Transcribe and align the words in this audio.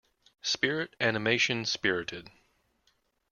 Spirit 0.41 0.95
animation 0.99 1.63
Spirited. 1.63 2.31